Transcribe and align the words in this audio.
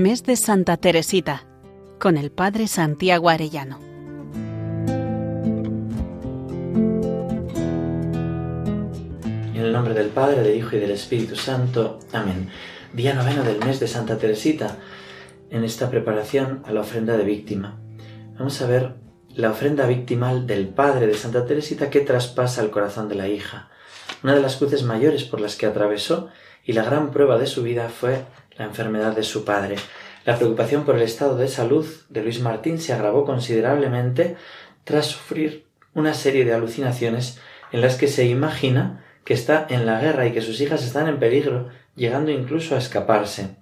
Mes 0.00 0.22
de 0.22 0.34
Santa 0.34 0.78
Teresita, 0.78 1.44
con 1.98 2.16
el 2.16 2.30
Padre 2.30 2.68
Santiago 2.68 3.28
Arellano. 3.28 3.78
En 9.52 9.56
el 9.56 9.70
nombre 9.74 9.92
del 9.92 10.08
Padre, 10.08 10.40
del 10.40 10.56
Hijo 10.56 10.74
y 10.76 10.78
del 10.78 10.92
Espíritu 10.92 11.36
Santo. 11.36 11.98
Amén. 12.14 12.48
Día 12.94 13.12
noveno 13.12 13.42
del 13.42 13.58
mes 13.58 13.78
de 13.78 13.88
Santa 13.88 14.16
Teresita, 14.16 14.78
en 15.50 15.64
esta 15.64 15.90
preparación 15.90 16.62
a 16.64 16.72
la 16.72 16.80
ofrenda 16.80 17.18
de 17.18 17.24
víctima. 17.24 17.78
Vamos 18.38 18.62
a 18.62 18.66
ver 18.66 18.94
la 19.34 19.50
ofrenda 19.50 19.86
victimal 19.86 20.46
del 20.46 20.68
Padre 20.68 21.08
de 21.08 21.14
Santa 21.14 21.44
Teresita 21.44 21.90
que 21.90 22.00
traspasa 22.00 22.62
el 22.62 22.70
corazón 22.70 23.10
de 23.10 23.16
la 23.16 23.28
hija. 23.28 23.68
Una 24.22 24.34
de 24.34 24.40
las 24.40 24.56
cruces 24.56 24.82
mayores 24.82 25.24
por 25.24 25.42
las 25.42 25.56
que 25.56 25.66
atravesó 25.66 26.30
y 26.64 26.72
la 26.72 26.84
gran 26.84 27.10
prueba 27.10 27.36
de 27.36 27.46
su 27.46 27.62
vida 27.62 27.90
fue 27.90 28.24
la 28.60 28.66
enfermedad 28.66 29.16
de 29.16 29.22
su 29.22 29.46
padre. 29.46 29.76
La 30.26 30.36
preocupación 30.36 30.84
por 30.84 30.94
el 30.94 31.00
estado 31.00 31.34
de 31.38 31.48
salud 31.48 31.86
de 32.10 32.22
Luis 32.22 32.40
Martín 32.40 32.78
se 32.78 32.92
agravó 32.92 33.24
considerablemente 33.24 34.36
tras 34.84 35.06
sufrir 35.06 35.64
una 35.94 36.12
serie 36.12 36.44
de 36.44 36.52
alucinaciones 36.52 37.40
en 37.72 37.80
las 37.80 37.96
que 37.96 38.06
se 38.06 38.26
imagina 38.26 39.02
que 39.24 39.32
está 39.32 39.66
en 39.70 39.86
la 39.86 39.98
guerra 39.98 40.26
y 40.26 40.32
que 40.32 40.42
sus 40.42 40.60
hijas 40.60 40.84
están 40.84 41.08
en 41.08 41.18
peligro, 41.18 41.70
llegando 41.96 42.30
incluso 42.32 42.74
a 42.74 42.78
escaparse. 42.78 43.56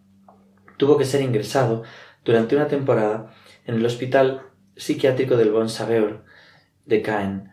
Tuvo 0.78 0.98
que 0.98 1.04
ser 1.04 1.22
ingresado 1.22 1.84
durante 2.24 2.56
una 2.56 2.66
temporada 2.66 3.32
en 3.66 3.76
el 3.76 3.86
hospital 3.86 4.48
psiquiátrico 4.74 5.36
del 5.36 5.52
Bon 5.52 5.68
Saveur 5.68 6.24
de 6.86 7.02
Caen. 7.02 7.52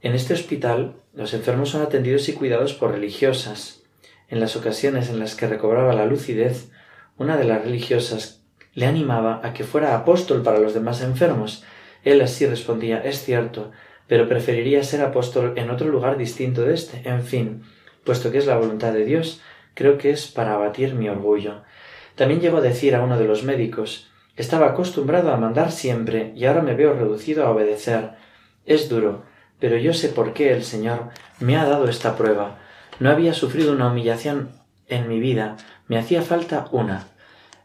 En 0.00 0.14
este 0.14 0.32
hospital 0.32 0.96
los 1.12 1.34
enfermos 1.34 1.68
son 1.68 1.82
atendidos 1.82 2.26
y 2.30 2.32
cuidados 2.32 2.72
por 2.72 2.92
religiosas. 2.92 3.82
En 4.28 4.40
las 4.40 4.56
ocasiones 4.56 5.10
en 5.10 5.18
las 5.18 5.34
que 5.34 5.46
recobraba 5.46 5.92
la 5.92 6.06
lucidez, 6.06 6.70
una 7.18 7.36
de 7.36 7.44
las 7.44 7.62
religiosas 7.62 8.42
le 8.74 8.86
animaba 8.86 9.40
a 9.42 9.52
que 9.52 9.64
fuera 9.64 9.96
apóstol 9.96 10.42
para 10.42 10.58
los 10.58 10.74
demás 10.74 11.00
enfermos. 11.02 11.64
Él 12.04 12.20
así 12.20 12.46
respondía 12.46 12.98
Es 12.98 13.24
cierto, 13.24 13.72
pero 14.06 14.28
preferiría 14.28 14.82
ser 14.84 15.02
apóstol 15.02 15.54
en 15.56 15.70
otro 15.70 15.88
lugar 15.88 16.18
distinto 16.18 16.62
de 16.62 16.74
este. 16.74 17.08
En 17.08 17.22
fin, 17.22 17.62
puesto 18.04 18.30
que 18.30 18.38
es 18.38 18.46
la 18.46 18.58
voluntad 18.58 18.92
de 18.92 19.04
Dios, 19.04 19.40
creo 19.74 19.98
que 19.98 20.10
es 20.10 20.26
para 20.26 20.54
abatir 20.54 20.94
mi 20.94 21.08
orgullo. 21.08 21.62
También 22.14 22.40
llegó 22.40 22.58
a 22.58 22.62
decir 22.62 22.94
a 22.94 23.02
uno 23.02 23.18
de 23.18 23.26
los 23.26 23.42
médicos 23.44 24.10
Estaba 24.36 24.66
acostumbrado 24.66 25.32
a 25.32 25.38
mandar 25.38 25.72
siempre 25.72 26.32
y 26.36 26.44
ahora 26.44 26.60
me 26.60 26.74
veo 26.74 26.92
reducido 26.92 27.46
a 27.46 27.50
obedecer. 27.50 28.10
Es 28.66 28.90
duro, 28.90 29.24
pero 29.58 29.78
yo 29.78 29.94
sé 29.94 30.10
por 30.10 30.34
qué 30.34 30.52
el 30.52 30.62
Señor 30.62 31.08
me 31.40 31.56
ha 31.56 31.64
dado 31.64 31.88
esta 31.88 32.16
prueba. 32.16 32.58
No 33.00 33.10
había 33.10 33.32
sufrido 33.32 33.72
una 33.72 33.90
humillación 33.90 34.50
en 34.88 35.08
mi 35.08 35.20
vida, 35.20 35.56
me 35.88 35.98
hacía 35.98 36.22
falta 36.22 36.68
una. 36.72 37.08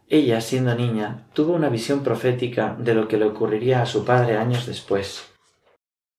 Ella, 0.07 0.41
siendo 0.41 0.75
niña, 0.75 1.27
tuvo 1.33 1.53
una 1.53 1.69
visión 1.69 2.03
profética 2.03 2.75
de 2.77 2.93
lo 2.93 3.07
que 3.07 3.17
le 3.17 3.25
ocurriría 3.25 3.81
a 3.81 3.85
su 3.85 4.03
padre 4.03 4.37
años 4.37 4.65
después. 4.65 5.23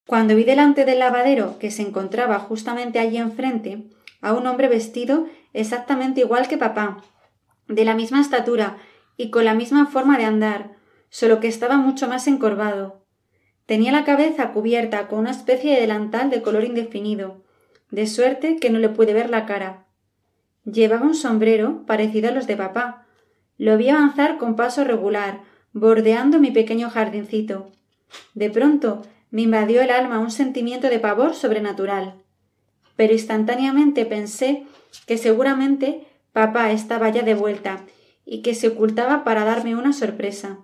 Cuando 0.07 0.35
vi 0.35 0.43
delante 0.43 0.83
del 0.83 0.99
lavadero, 0.99 1.57
que 1.59 1.71
se 1.71 1.81
encontraba 1.81 2.39
justamente 2.39 2.99
allí 2.99 3.17
enfrente, 3.17 3.83
a 4.21 4.33
un 4.33 4.47
hombre 4.47 4.67
vestido 4.67 5.27
exactamente 5.53 6.21
igual 6.21 6.47
que 6.47 6.57
papá, 6.57 7.03
de 7.67 7.85
la 7.85 7.93
misma 7.93 8.19
estatura 8.19 8.77
y 9.15 9.29
con 9.29 9.45
la 9.45 9.53
misma 9.53 9.85
forma 9.85 10.17
de 10.17 10.25
andar, 10.25 10.71
solo 11.09 11.39
que 11.39 11.47
estaba 11.47 11.77
mucho 11.77 12.07
más 12.07 12.27
encorvado. 12.27 13.05
Tenía 13.65 13.91
la 13.91 14.03
cabeza 14.03 14.51
cubierta 14.51 15.07
con 15.07 15.19
una 15.19 15.31
especie 15.31 15.73
de 15.73 15.81
delantal 15.81 16.29
de 16.29 16.41
color 16.41 16.63
indefinido, 16.63 17.43
de 17.91 18.07
suerte 18.07 18.57
que 18.57 18.69
no 18.69 18.79
le 18.79 18.89
pude 18.89 19.13
ver 19.13 19.29
la 19.29 19.45
cara. 19.45 19.82
Llevaba 20.65 21.05
un 21.05 21.15
sombrero 21.15 21.85
parecido 21.85 22.29
a 22.29 22.31
los 22.31 22.47
de 22.47 22.55
papá. 22.55 23.05
Lo 23.57 23.77
vi 23.77 23.89
avanzar 23.89 24.37
con 24.37 24.55
paso 24.55 24.83
regular, 24.83 25.41
bordeando 25.73 26.39
mi 26.39 26.51
pequeño 26.51 26.89
jardincito. 26.89 27.71
De 28.33 28.49
pronto 28.49 29.01
me 29.29 29.41
invadió 29.41 29.81
el 29.81 29.91
alma 29.91 30.19
un 30.19 30.31
sentimiento 30.31 30.89
de 30.89 30.99
pavor 30.99 31.33
sobrenatural. 31.33 32.15
Pero 32.95 33.13
instantáneamente 33.13 34.05
pensé 34.05 34.65
que 35.07 35.17
seguramente 35.17 36.07
papá 36.31 36.71
estaba 36.71 37.09
ya 37.09 37.23
de 37.23 37.33
vuelta 37.33 37.83
y 38.25 38.41
que 38.41 38.55
se 38.55 38.69
ocultaba 38.69 39.23
para 39.23 39.43
darme 39.43 39.75
una 39.75 39.91
sorpresa. 39.91 40.59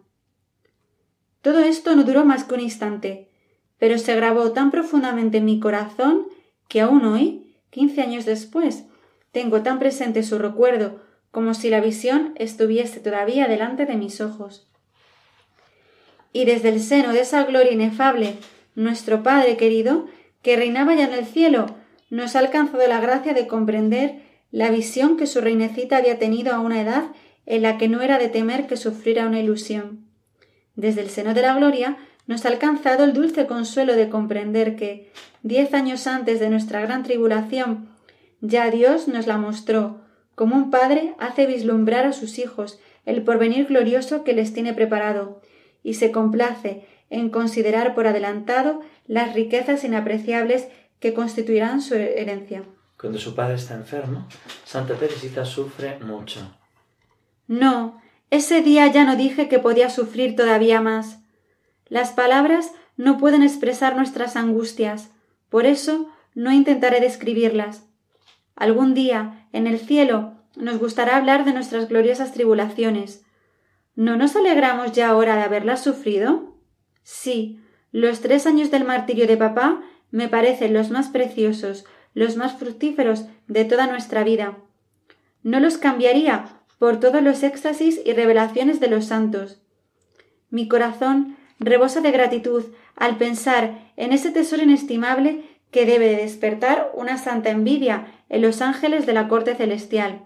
Todo 1.41 1.59
esto 1.59 1.95
no 1.95 2.03
duró 2.03 2.25
más 2.25 2.43
que 2.43 2.53
un 2.53 2.59
instante, 2.59 3.29
pero 3.77 3.97
se 3.97 4.15
grabó 4.15 4.51
tan 4.51 4.71
profundamente 4.71 5.39
en 5.39 5.45
mi 5.45 5.59
corazón 5.59 6.27
que 6.67 6.81
aún 6.81 7.05
hoy, 7.05 7.55
quince 7.69 8.01
años 8.01 8.25
después, 8.25 8.85
tengo 9.31 9.61
tan 9.61 9.79
presente 9.79 10.23
su 10.23 10.39
recuerdo 10.39 11.01
como 11.31 11.53
si 11.53 11.69
la 11.69 11.79
visión 11.79 12.33
estuviese 12.35 12.99
todavía 12.99 13.47
delante 13.47 13.85
de 13.85 13.95
mis 13.95 14.21
ojos. 14.21 14.67
Y 16.33 16.45
desde 16.45 16.69
el 16.69 16.79
seno 16.79 17.13
de 17.13 17.21
esa 17.21 17.43
gloria 17.43 17.71
inefable, 17.71 18.35
nuestro 18.75 19.23
Padre 19.23 19.57
querido, 19.57 20.05
que 20.41 20.55
reinaba 20.55 20.95
ya 20.95 21.05
en 21.05 21.13
el 21.13 21.25
cielo, 21.25 21.65
nos 22.09 22.35
ha 22.35 22.39
alcanzado 22.39 22.87
la 22.87 22.99
gracia 22.99 23.33
de 23.33 23.47
comprender 23.47 24.21
la 24.51 24.71
visión 24.71 25.17
que 25.17 25.27
su 25.27 25.41
reinecita 25.41 25.97
había 25.97 26.17
tenido 26.17 26.53
a 26.53 26.59
una 26.59 26.81
edad 26.81 27.11
en 27.45 27.61
la 27.61 27.77
que 27.77 27.87
no 27.87 28.01
era 28.01 28.17
de 28.17 28.29
temer 28.29 28.67
que 28.67 28.77
sufriera 28.77 29.27
una 29.27 29.39
ilusión. 29.39 30.05
Desde 30.75 31.01
el 31.01 31.09
seno 31.09 31.33
de 31.33 31.41
la 31.41 31.55
gloria 31.55 31.97
nos 32.25 32.45
ha 32.45 32.49
alcanzado 32.49 33.03
el 33.03 33.13
dulce 33.13 33.47
consuelo 33.47 33.95
de 33.95 34.09
comprender 34.09 34.75
que, 34.75 35.11
diez 35.41 35.73
años 35.73 36.07
antes 36.07 36.39
de 36.39 36.49
nuestra 36.49 36.79
gran 36.81 37.03
tribulación, 37.03 37.88
ya 38.41 38.69
Dios 38.71 39.07
nos 39.07 39.27
la 39.27 39.37
mostró, 39.37 40.01
como 40.35 40.55
un 40.55 40.71
padre 40.71 41.15
hace 41.19 41.45
vislumbrar 41.45 42.05
a 42.05 42.13
sus 42.13 42.39
hijos 42.39 42.79
el 43.05 43.23
porvenir 43.23 43.65
glorioso 43.67 44.23
que 44.23 44.33
les 44.33 44.53
tiene 44.53 44.73
preparado, 44.73 45.41
y 45.83 45.95
se 45.95 46.11
complace 46.11 46.85
en 47.09 47.29
considerar 47.29 47.95
por 47.95 48.07
adelantado 48.07 48.81
las 49.07 49.33
riquezas 49.33 49.83
inapreciables 49.83 50.67
que 50.99 51.13
constituirán 51.13 51.81
su 51.81 51.95
herencia. 51.95 52.63
Cuando 52.99 53.17
su 53.17 53.33
padre 53.33 53.55
está 53.55 53.75
enfermo, 53.75 54.27
Santa 54.65 54.95
Teresita 54.95 55.45
sufre 55.45 55.97
mucho. 55.99 56.41
No, 57.47 58.01
ese 58.29 58.61
día 58.61 58.87
ya 58.87 59.05
no 59.05 59.15
dije 59.15 59.47
que 59.47 59.59
podía 59.59 59.89
sufrir 59.89 60.35
todavía 60.35 60.81
más. 60.81 61.19
Las 61.87 62.11
palabras 62.11 62.71
no 62.97 63.17
pueden 63.17 63.41
expresar 63.41 63.95
nuestras 63.95 64.35
angustias, 64.35 65.09
por 65.49 65.65
eso 65.65 66.09
no 66.35 66.51
intentaré 66.51 66.99
describirlas. 66.99 67.88
Algún 68.59 68.93
día, 68.93 69.47
en 69.53 69.67
el 69.67 69.79
cielo, 69.79 70.33
nos 70.57 70.79
gustará 70.79 71.15
hablar 71.15 71.45
de 71.45 71.53
nuestras 71.53 71.87
gloriosas 71.87 72.33
tribulaciones. 72.33 73.25
¿No 73.95 74.17
nos 74.17 74.35
alegramos 74.35 74.91
ya 74.91 75.07
ahora 75.07 75.37
de 75.37 75.43
haberlas 75.43 75.81
sufrido? 75.81 76.57
Sí, 77.01 77.61
los 77.93 78.19
tres 78.19 78.45
años 78.45 78.69
del 78.69 78.83
martirio 78.83 79.27
de 79.27 79.37
papá 79.37 79.81
me 80.11 80.27
parecen 80.27 80.73
los 80.73 80.89
más 80.91 81.07
preciosos, 81.07 81.85
los 82.13 82.35
más 82.35 82.57
fructíferos 82.57 83.25
de 83.47 83.63
toda 83.63 83.87
nuestra 83.87 84.25
vida. 84.25 84.57
No 85.41 85.61
los 85.61 85.77
cambiaría 85.77 86.59
por 86.79 86.99
todos 86.99 87.23
los 87.23 87.43
éxtasis 87.43 88.01
y 88.05 88.11
revelaciones 88.11 88.81
de 88.81 88.89
los 88.89 89.05
santos. 89.05 89.61
Mi 90.49 90.67
corazón 90.67 91.37
rebosa 91.59 92.01
de 92.01 92.11
gratitud 92.11 92.65
al 92.97 93.17
pensar 93.17 93.93
en 93.95 94.11
ese 94.11 94.31
tesoro 94.31 94.63
inestimable 94.63 95.45
que 95.71 95.85
debe 95.85 96.15
despertar 96.15 96.91
una 96.93 97.17
santa 97.17 97.51
envidia 97.51 98.18
en 98.29 98.41
los 98.41 98.61
ángeles 98.61 99.05
de 99.05 99.13
la 99.13 99.27
corte 99.27 99.55
celestial. 99.55 100.25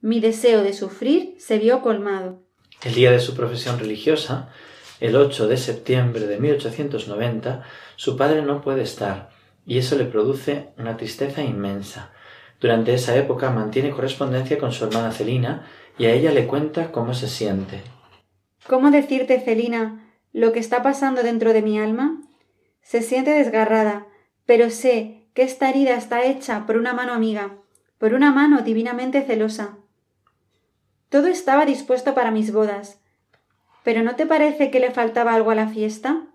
Mi 0.00 0.20
deseo 0.20 0.62
de 0.62 0.72
sufrir 0.72 1.34
se 1.38 1.58
vio 1.58 1.82
colmado. 1.82 2.42
El 2.82 2.94
día 2.94 3.10
de 3.10 3.18
su 3.18 3.34
profesión 3.34 3.78
religiosa, 3.78 4.50
el 5.00 5.16
8 5.16 5.48
de 5.48 5.56
septiembre 5.56 6.26
de 6.26 6.38
1890, 6.38 7.64
su 7.96 8.16
padre 8.16 8.42
no 8.42 8.60
puede 8.60 8.82
estar, 8.82 9.30
y 9.66 9.78
eso 9.78 9.96
le 9.96 10.04
produce 10.04 10.68
una 10.78 10.96
tristeza 10.96 11.42
inmensa. 11.42 12.12
Durante 12.60 12.94
esa 12.94 13.16
época 13.16 13.50
mantiene 13.50 13.90
correspondencia 13.90 14.58
con 14.58 14.72
su 14.72 14.84
hermana 14.84 15.12
Celina 15.12 15.66
y 15.98 16.06
a 16.06 16.12
ella 16.12 16.30
le 16.30 16.46
cuenta 16.46 16.92
cómo 16.92 17.14
se 17.14 17.28
siente. 17.28 17.80
¿Cómo 18.66 18.90
decirte, 18.90 19.40
Celina, 19.40 20.14
lo 20.32 20.52
que 20.52 20.58
está 20.58 20.82
pasando 20.82 21.22
dentro 21.22 21.52
de 21.54 21.62
mi 21.62 21.78
alma? 21.78 22.20
Se 22.82 23.02
siente 23.02 23.30
desgarrada, 23.30 24.06
pero 24.44 24.70
sé 24.70 25.19
que 25.34 25.42
esta 25.42 25.68
herida 25.68 25.94
está 25.94 26.24
hecha 26.24 26.66
por 26.66 26.76
una 26.76 26.92
mano 26.92 27.12
amiga, 27.12 27.56
por 27.98 28.14
una 28.14 28.32
mano 28.32 28.62
divinamente 28.62 29.22
celosa. 29.22 29.76
Todo 31.08 31.26
estaba 31.26 31.66
dispuesto 31.66 32.14
para 32.14 32.30
mis 32.30 32.52
bodas. 32.52 33.00
¿Pero 33.82 34.02
no 34.02 34.16
te 34.16 34.26
parece 34.26 34.70
que 34.70 34.80
le 34.80 34.90
faltaba 34.90 35.34
algo 35.34 35.50
a 35.50 35.54
la 35.54 35.68
fiesta? 35.68 36.26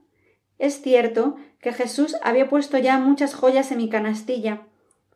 Es 0.57 0.81
cierto 0.81 1.36
que 1.59 1.74
Jesús 1.74 2.15
había 2.21 2.50
puesto 2.50 2.77
ya 2.77 2.97
muchas 2.97 3.33
joyas 3.33 3.71
en 3.71 3.77
mi 3.77 3.89
canastilla, 3.89 4.68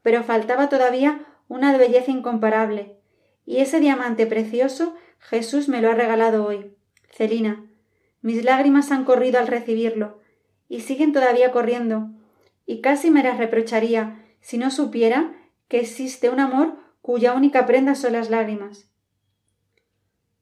pero 0.01 0.23
faltaba 0.23 0.69
todavía 0.69 1.25
una 1.47 1.75
belleza 1.77 2.11
incomparable, 2.11 2.97
y 3.45 3.57
ese 3.57 3.79
diamante 3.79 4.25
precioso 4.27 4.95
Jesús 5.19 5.67
me 5.69 5.81
lo 5.81 5.91
ha 5.91 5.95
regalado 5.95 6.45
hoy. 6.45 6.75
Celina, 7.11 7.65
mis 8.21 8.43
lágrimas 8.43 8.91
han 8.91 9.05
corrido 9.05 9.39
al 9.39 9.47
recibirlo, 9.47 10.19
y 10.67 10.81
siguen 10.81 11.13
todavía 11.13 11.51
corriendo, 11.51 12.09
y 12.69 12.81
casi 12.81 13.09
me 13.09 13.23
las 13.23 13.39
reprocharía 13.39 14.23
si 14.41 14.59
no 14.59 14.69
supiera 14.69 15.33
que 15.69 15.79
existe 15.79 16.29
un 16.29 16.39
amor 16.39 16.77
cuya 17.01 17.33
única 17.33 17.65
prenda 17.65 17.95
son 17.95 18.13
las 18.13 18.29
lágrimas. 18.29 18.87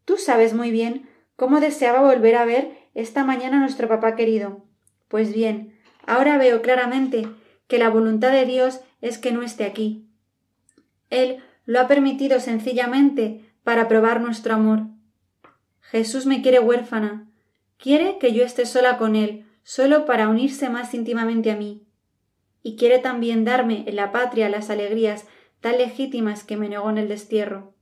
Tú 0.03 0.17
sabes 0.17 0.53
muy 0.53 0.69
bien 0.69 1.07
cómo 1.37 1.61
deseaba 1.61 2.01
volver 2.01 2.35
a 2.35 2.43
ver 2.43 2.79
esta 2.93 3.23
mañana 3.23 3.55
a 3.55 3.59
nuestro 3.61 3.87
papá 3.87 4.17
querido. 4.17 4.65
Pues 5.07 5.33
bien, 5.33 5.79
ahora 6.05 6.37
veo 6.37 6.61
claramente 6.61 7.29
que 7.69 7.77
la 7.77 7.89
voluntad 7.89 8.33
de 8.33 8.45
Dios 8.45 8.81
es 8.99 9.17
que 9.17 9.31
no 9.31 9.41
esté 9.41 9.63
aquí. 9.63 10.09
Él 11.09 11.41
lo 11.63 11.79
ha 11.79 11.87
permitido 11.87 12.41
sencillamente 12.41 13.53
para 13.63 13.87
probar 13.87 14.19
nuestro 14.19 14.53
amor. 14.53 14.81
Jesús 15.79 16.25
me 16.25 16.41
quiere 16.41 16.59
huérfana, 16.59 17.31
quiere 17.77 18.17
que 18.19 18.33
yo 18.33 18.43
esté 18.43 18.65
sola 18.65 18.97
con 18.97 19.15
Él, 19.15 19.45
solo 19.63 20.05
para 20.05 20.27
unirse 20.27 20.67
más 20.69 20.93
íntimamente 20.93 21.51
a 21.51 21.55
mí. 21.55 21.86
Y 22.63 22.75
quiere 22.75 22.99
también 22.99 23.45
darme 23.45 23.83
en 23.87 23.95
la 23.95 24.11
patria 24.11 24.49
las 24.49 24.69
alegrías 24.69 25.25
tan 25.61 25.77
legítimas 25.77 26.43
que 26.43 26.57
me 26.57 26.69
negó 26.69 26.89
en 26.89 26.97
el 26.97 27.07
destierro. 27.07 27.73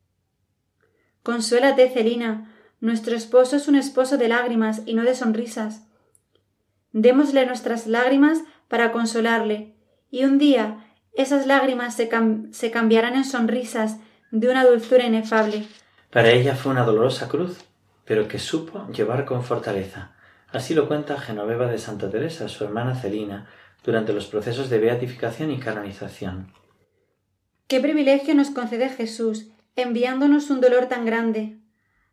Consuélate, 1.23 1.89
Celina, 1.89 2.53
nuestro 2.79 3.15
esposo 3.15 3.55
es 3.55 3.67
un 3.67 3.75
esposo 3.75 4.17
de 4.17 4.27
lágrimas 4.27 4.83
y 4.85 4.93
no 4.93 5.03
de 5.03 5.15
sonrisas. 5.15 5.87
Démosle 6.91 7.45
nuestras 7.45 7.87
lágrimas 7.87 8.43
para 8.67 8.91
consolarle, 8.91 9.75
y 10.11 10.23
un 10.23 10.37
día 10.37 10.85
esas 11.13 11.47
lágrimas 11.47 11.95
se, 11.95 12.09
se 12.51 12.71
cambiarán 12.71 13.15
en 13.15 13.25
sonrisas 13.25 13.97
de 14.31 14.49
una 14.49 14.65
dulzura 14.65 15.05
inefable. 15.05 15.65
Para 16.11 16.31
ella 16.31 16.55
fue 16.55 16.71
una 16.71 16.83
dolorosa 16.83 17.27
cruz, 17.27 17.57
pero 18.05 18.27
que 18.27 18.39
supo 18.39 18.87
llevar 18.89 19.25
con 19.25 19.43
fortaleza. 19.43 20.15
Así 20.51 20.73
lo 20.73 20.87
cuenta 20.87 21.19
Genoveva 21.19 21.67
de 21.67 21.77
Santa 21.77 22.09
Teresa, 22.09 22.47
su 22.47 22.63
hermana 22.63 22.95
Celina, 22.95 23.49
durante 23.85 24.13
los 24.13 24.25
procesos 24.25 24.69
de 24.69 24.79
beatificación 24.79 25.51
y 25.51 25.59
canonización. 25.59 26.51
Qué 27.67 27.79
privilegio 27.79 28.33
nos 28.33 28.49
concede 28.49 28.89
Jesús, 28.89 29.51
enviándonos 29.75 30.49
un 30.49 30.59
dolor 30.59 30.87
tan 30.87 31.05
grande. 31.05 31.59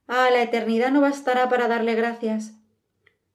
Ah, 0.06 0.28
la 0.30 0.42
eternidad 0.42 0.90
no 0.90 1.00
bastará 1.00 1.48
para 1.48 1.68
darle 1.68 1.94
gracias. 1.94 2.52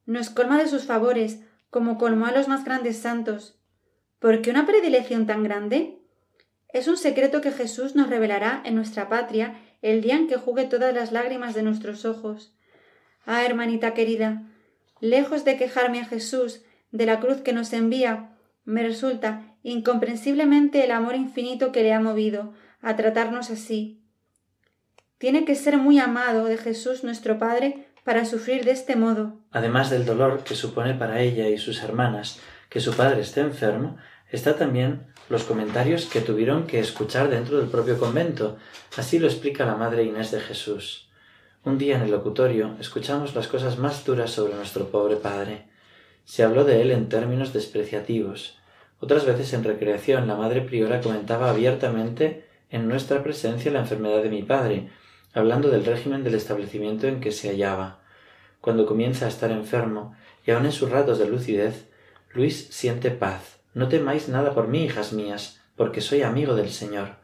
Nos 0.05 0.29
colma 0.29 0.57
de 0.57 0.67
sus 0.67 0.83
favores, 0.83 1.39
como 1.69 1.97
colmó 1.97 2.27
a 2.27 2.31
los 2.31 2.47
más 2.47 2.63
grandes 2.63 2.97
santos. 2.97 3.59
¿Por 4.19 4.41
qué 4.41 4.51
una 4.51 4.65
predilección 4.65 5.25
tan 5.25 5.43
grande? 5.43 5.99
Es 6.69 6.87
un 6.87 6.97
secreto 6.97 7.41
que 7.41 7.51
Jesús 7.51 7.95
nos 7.95 8.09
revelará 8.09 8.61
en 8.65 8.75
nuestra 8.75 9.09
patria 9.09 9.59
el 9.81 10.01
día 10.01 10.15
en 10.15 10.27
que 10.27 10.37
jugue 10.37 10.65
todas 10.65 10.93
las 10.93 11.11
lágrimas 11.11 11.55
de 11.55 11.63
nuestros 11.63 12.05
ojos. 12.05 12.55
Ah, 13.25 13.45
hermanita 13.45 13.93
querida, 13.93 14.43
lejos 14.99 15.45
de 15.45 15.57
quejarme 15.57 16.01
a 16.01 16.05
Jesús 16.05 16.61
de 16.91 17.05
la 17.05 17.19
cruz 17.19 17.41
que 17.41 17.53
nos 17.53 17.73
envía, 17.73 18.31
me 18.65 18.83
resulta 18.83 19.55
incomprensiblemente 19.63 20.83
el 20.83 20.91
amor 20.91 21.15
infinito 21.15 21.71
que 21.71 21.83
le 21.83 21.93
ha 21.93 21.99
movido 21.99 22.53
a 22.81 22.95
tratarnos 22.95 23.49
así. 23.49 24.01
Tiene 25.17 25.45
que 25.45 25.55
ser 25.55 25.77
muy 25.77 25.99
amado 25.99 26.45
de 26.45 26.57
Jesús 26.57 27.03
nuestro 27.03 27.39
Padre 27.39 27.87
para 28.03 28.23
sufrir 28.25 28.63
de 28.63 28.71
este 28.71 28.95
modo. 28.95 29.39
Además 29.51 29.89
del 29.89 30.05
dolor 30.05 30.43
que 30.43 30.55
supone 30.55 30.93
para 30.93 31.21
ella 31.21 31.49
y 31.49 31.57
sus 31.57 31.83
hermanas 31.83 32.39
que 32.69 32.79
su 32.79 32.93
padre 32.93 33.21
esté 33.21 33.41
enfermo, 33.41 33.97
está 34.31 34.55
también 34.55 35.07
los 35.29 35.43
comentarios 35.43 36.05
que 36.05 36.21
tuvieron 36.21 36.67
que 36.67 36.79
escuchar 36.79 37.29
dentro 37.29 37.57
del 37.57 37.67
propio 37.67 37.97
convento. 37.97 38.57
Así 38.95 39.19
lo 39.19 39.27
explica 39.27 39.65
la 39.65 39.75
Madre 39.75 40.03
Inés 40.03 40.31
de 40.31 40.39
Jesús. 40.39 41.09
Un 41.63 41.77
día 41.77 41.97
en 41.97 42.03
el 42.03 42.11
locutorio 42.11 42.75
escuchamos 42.79 43.35
las 43.35 43.47
cosas 43.47 43.77
más 43.77 44.05
duras 44.05 44.31
sobre 44.31 44.55
nuestro 44.55 44.89
pobre 44.89 45.17
padre. 45.17 45.67
Se 46.27 46.43
habló 46.43 46.65
de 46.65 46.81
él 46.81 46.91
en 46.91 47.07
términos 47.07 47.53
despreciativos. 47.53 48.59
Otras 48.99 49.25
veces 49.25 49.53
en 49.53 49.63
recreación 49.63 50.27
la 50.27 50.35
Madre 50.35 50.59
Priora 50.59 50.99
comentaba 50.99 51.49
abiertamente 51.49 52.45
en 52.69 52.89
nuestra 52.89 53.23
presencia 53.23 53.71
la 53.71 53.79
enfermedad 53.79 54.21
de 54.21 54.29
mi 54.29 54.43
padre, 54.43 54.89
hablando 55.33 55.69
del 55.69 55.85
régimen 55.85 56.25
del 56.25 56.35
establecimiento 56.35 57.07
en 57.07 57.21
que 57.21 57.31
se 57.31 57.47
hallaba. 57.47 58.01
Cuando 58.59 58.85
comienza 58.85 59.25
a 59.25 59.29
estar 59.29 59.51
enfermo, 59.51 60.17
y 60.45 60.51
aun 60.51 60.65
en 60.65 60.73
sus 60.73 60.89
ratos 60.89 61.17
de 61.17 61.29
lucidez, 61.29 61.85
Luis 62.33 62.67
siente 62.71 63.09
paz, 63.09 63.61
no 63.73 63.87
temáis 63.87 64.27
nada 64.27 64.53
por 64.53 64.67
mí, 64.67 64.83
hijas 64.83 65.13
mías, 65.13 65.61
porque 65.77 66.01
soy 66.01 66.23
amigo 66.23 66.55
del 66.55 66.71
Señor. 66.71 67.15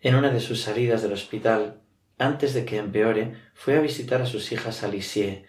En 0.00 0.14
una 0.14 0.30
de 0.30 0.40
sus 0.40 0.62
salidas 0.62 1.02
del 1.02 1.12
hospital, 1.12 1.82
antes 2.18 2.54
de 2.54 2.64
que 2.64 2.78
empeore, 2.78 3.34
fue 3.52 3.76
a 3.76 3.82
visitar 3.82 4.22
a 4.22 4.26
sus 4.26 4.52
hijas 4.52 4.82
a 4.84 4.88
Lisieux. 4.88 5.42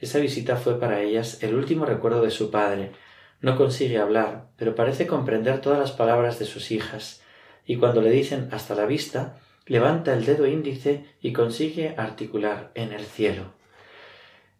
Esa 0.00 0.18
visita 0.18 0.56
fue 0.56 0.80
para 0.80 1.02
ellas 1.02 1.42
el 1.42 1.54
último 1.54 1.84
recuerdo 1.84 2.22
de 2.22 2.30
su 2.30 2.50
padre. 2.50 2.92
No 3.42 3.56
consigue 3.56 3.98
hablar, 3.98 4.46
pero 4.56 4.74
parece 4.74 5.06
comprender 5.06 5.60
todas 5.60 5.78
las 5.78 5.92
palabras 5.92 6.38
de 6.38 6.46
sus 6.46 6.70
hijas, 6.70 7.22
y 7.66 7.76
cuando 7.76 8.00
le 8.00 8.10
dicen 8.10 8.48
hasta 8.50 8.74
la 8.74 8.86
vista, 8.86 9.36
levanta 9.66 10.14
el 10.14 10.24
dedo 10.24 10.46
índice 10.46 11.04
y 11.20 11.32
consigue 11.32 11.94
articular 11.98 12.70
en 12.74 12.92
el 12.92 13.04
cielo. 13.04 13.52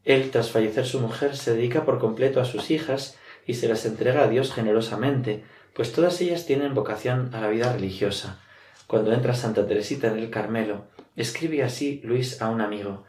Él, 0.05 0.31
tras 0.31 0.51
fallecer 0.51 0.87
su 0.87 1.01
mujer, 1.01 1.37
se 1.37 1.55
dedica 1.55 1.85
por 1.85 1.99
completo 1.99 2.41
a 2.41 2.45
sus 2.45 2.71
hijas 2.71 3.19
y 3.47 3.55
se 3.55 3.69
las 3.69 3.87
entrega 3.87 4.25
a 4.25 4.29
Dios 4.29 4.53
generosamente, 4.53 5.43
pues 5.75 5.93
todas 5.93 6.21
ellas 6.21 6.47
tienen 6.47 6.75
vocación 6.75 7.31
a 7.35 7.41
la 7.41 7.49
vida 7.49 7.73
religiosa. 7.73 8.41
Cuando 8.87 9.13
entra 9.13 9.35
Santa 9.35 9.67
Teresita 9.67 10.09
en 10.09 10.19
el 10.19 10.31
Carmelo, 10.31 10.85
escribe 11.17 11.63
así 11.63 12.01
Luis 12.05 12.43
a 12.43 12.51
un 12.51 12.61
amigo 12.61 13.05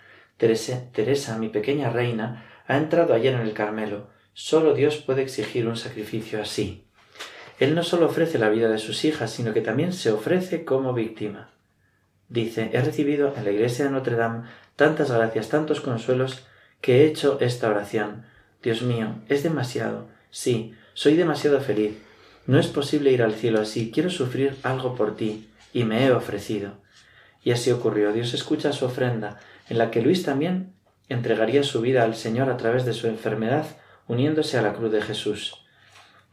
Teresa, 0.47 1.37
mi 1.37 1.49
pequeña 1.49 1.91
reina, 1.91 2.45
ha 2.67 2.77
entrado 2.77 3.13
ayer 3.13 3.35
en 3.35 3.41
el 3.41 3.53
Carmelo. 3.53 4.07
Solo 4.33 4.73
Dios 4.73 4.97
puede 4.97 5.21
exigir 5.21 5.67
un 5.67 5.77
sacrificio 5.77 6.41
así. 6.41 6.87
Él 7.59 7.75
no 7.75 7.83
solo 7.83 8.07
ofrece 8.07 8.39
la 8.39 8.49
vida 8.49 8.67
de 8.69 8.79
sus 8.79 9.05
hijas, 9.05 9.31
sino 9.31 9.53
que 9.53 9.61
también 9.61 9.93
se 9.93 10.11
ofrece 10.11 10.65
como 10.65 10.93
víctima. 10.93 11.51
Dice, 12.27 12.71
he 12.73 12.81
recibido 12.81 13.35
en 13.37 13.43
la 13.43 13.51
iglesia 13.51 13.85
de 13.85 13.91
Notre 13.91 14.15
Dame 14.15 14.47
tantas 14.75 15.11
gracias, 15.11 15.49
tantos 15.49 15.79
consuelos, 15.79 16.47
que 16.81 17.01
he 17.01 17.05
hecho 17.05 17.37
esta 17.39 17.69
oración. 17.69 18.25
Dios 18.63 18.81
mío, 18.81 19.17
es 19.29 19.43
demasiado. 19.43 20.07
Sí, 20.31 20.73
soy 20.95 21.17
demasiado 21.17 21.61
feliz. 21.61 21.93
No 22.47 22.57
es 22.57 22.65
posible 22.67 23.11
ir 23.11 23.21
al 23.21 23.35
cielo 23.35 23.61
así. 23.61 23.91
Quiero 23.91 24.09
sufrir 24.09 24.55
algo 24.63 24.95
por 24.95 25.15
ti. 25.15 25.49
Y 25.71 25.83
me 25.83 26.05
he 26.05 26.11
ofrecido. 26.11 26.81
Y 27.43 27.51
así 27.51 27.69
ocurrió. 27.71 28.11
Dios 28.11 28.33
escucha 28.33 28.73
su 28.73 28.85
ofrenda, 28.85 29.39
en 29.69 29.77
la 29.77 29.91
que 29.91 30.01
Luis 30.01 30.23
también 30.23 30.73
entregaría 31.09 31.63
su 31.63 31.81
vida 31.81 32.03
al 32.03 32.15
Señor 32.15 32.49
a 32.49 32.57
través 32.57 32.85
de 32.85 32.93
su 32.93 33.07
enfermedad, 33.07 33.65
uniéndose 34.07 34.57
a 34.57 34.61
la 34.61 34.73
cruz 34.73 34.91
de 34.91 35.01
Jesús. 35.01 35.65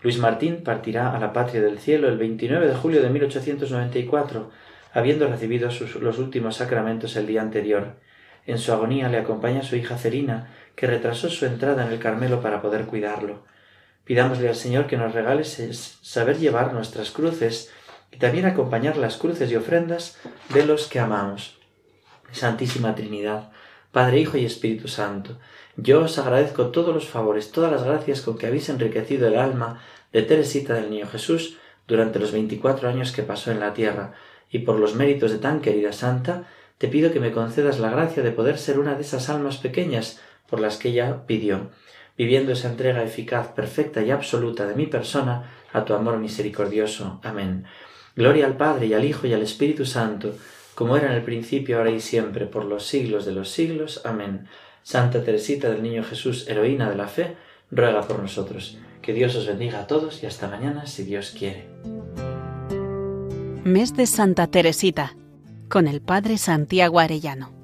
Luis 0.02 0.18
Martín 0.18 0.62
partirá 0.62 1.14
a 1.14 1.18
la 1.18 1.32
patria 1.32 1.60
del 1.60 1.78
cielo 1.78 2.08
el 2.08 2.18
29 2.18 2.68
de 2.68 2.74
julio 2.74 3.02
de 3.02 3.10
1894, 3.10 4.50
habiendo 4.92 5.26
recibido 5.26 5.68
los 6.00 6.18
últimos 6.18 6.56
sacramentos 6.56 7.16
el 7.16 7.26
día 7.26 7.42
anterior. 7.42 7.96
En 8.46 8.58
su 8.58 8.72
agonía 8.72 9.08
le 9.08 9.18
acompaña 9.18 9.62
su 9.62 9.76
hija 9.76 9.98
Cerina, 9.98 10.48
que 10.76 10.86
retrasó 10.86 11.28
su 11.28 11.44
entrada 11.44 11.84
en 11.84 11.92
el 11.92 11.98
Carmelo 11.98 12.40
para 12.40 12.62
poder 12.62 12.84
cuidarlo. 12.84 13.44
Pidámosle 14.04 14.48
al 14.48 14.54
Señor 14.54 14.86
que 14.86 14.96
nos 14.96 15.12
regale 15.12 15.44
saber 15.44 16.38
llevar 16.38 16.72
nuestras 16.72 17.10
cruces 17.10 17.70
y 18.10 18.16
también 18.16 18.46
acompañar 18.46 18.96
las 18.96 19.16
cruces 19.16 19.50
y 19.50 19.56
ofrendas 19.56 20.18
de 20.54 20.64
los 20.64 20.86
que 20.86 21.00
amamos. 21.00 21.58
Santísima 22.32 22.94
Trinidad, 22.94 23.50
Padre, 23.92 24.20
Hijo 24.20 24.36
y 24.36 24.44
Espíritu 24.44 24.88
Santo, 24.88 25.38
yo 25.76 26.02
os 26.02 26.18
agradezco 26.18 26.68
todos 26.68 26.94
los 26.94 27.06
favores, 27.06 27.52
todas 27.52 27.70
las 27.70 27.84
gracias 27.84 28.20
con 28.20 28.36
que 28.36 28.46
habéis 28.46 28.68
enriquecido 28.68 29.28
el 29.28 29.38
alma 29.38 29.80
de 30.12 30.22
Teresita 30.22 30.74
del 30.74 30.90
Niño 30.90 31.06
Jesús 31.06 31.56
durante 31.86 32.18
los 32.18 32.32
veinticuatro 32.32 32.88
años 32.88 33.12
que 33.12 33.22
pasó 33.22 33.50
en 33.50 33.60
la 33.60 33.74
tierra, 33.74 34.14
y 34.50 34.60
por 34.60 34.78
los 34.78 34.94
méritos 34.94 35.30
de 35.30 35.38
tan 35.38 35.60
querida 35.60 35.92
Santa, 35.92 36.44
te 36.78 36.88
pido 36.88 37.12
que 37.12 37.20
me 37.20 37.32
concedas 37.32 37.78
la 37.78 37.90
gracia 37.90 38.22
de 38.22 38.30
poder 38.30 38.58
ser 38.58 38.78
una 38.78 38.94
de 38.94 39.02
esas 39.02 39.28
almas 39.28 39.58
pequeñas 39.58 40.20
por 40.48 40.60
las 40.60 40.76
que 40.76 40.90
ella 40.90 41.26
pidió 41.26 41.70
viviendo 42.18 42.52
esa 42.52 42.68
entrega 42.68 43.04
eficaz, 43.04 43.46
perfecta 43.48 44.02
y 44.02 44.10
absoluta 44.10 44.66
de 44.66 44.74
mi 44.74 44.86
persona 44.86 45.52
a 45.72 45.84
tu 45.84 45.94
amor 45.94 46.18
misericordioso. 46.18 47.20
Amén. 47.22 47.64
Gloria 48.16 48.44
al 48.46 48.56
Padre 48.56 48.86
y 48.86 48.94
al 48.94 49.04
Hijo 49.04 49.28
y 49.28 49.32
al 49.32 49.42
Espíritu 49.42 49.86
Santo, 49.86 50.34
como 50.78 50.96
era 50.96 51.08
en 51.08 51.14
el 51.14 51.24
principio, 51.24 51.78
ahora 51.78 51.90
y 51.90 51.98
siempre, 51.98 52.46
por 52.46 52.64
los 52.64 52.86
siglos 52.86 53.26
de 53.26 53.32
los 53.32 53.50
siglos. 53.50 54.00
Amén. 54.04 54.46
Santa 54.84 55.24
Teresita 55.24 55.68
del 55.68 55.82
Niño 55.82 56.04
Jesús, 56.04 56.46
heroína 56.46 56.88
de 56.88 56.94
la 56.94 57.08
fe, 57.08 57.34
ruega 57.72 58.02
por 58.02 58.20
nosotros. 58.20 58.78
Que 59.02 59.12
Dios 59.12 59.34
os 59.34 59.48
bendiga 59.48 59.80
a 59.80 59.86
todos 59.88 60.22
y 60.22 60.26
hasta 60.26 60.46
mañana, 60.46 60.86
si 60.86 61.02
Dios 61.02 61.34
quiere. 61.36 61.68
Mes 63.64 63.96
de 63.96 64.06
Santa 64.06 64.46
Teresita, 64.46 65.16
con 65.68 65.88
el 65.88 66.00
Padre 66.00 66.38
Santiago 66.38 67.00
Arellano. 67.00 67.57